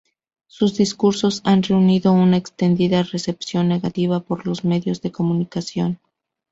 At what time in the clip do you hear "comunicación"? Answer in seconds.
5.11-5.99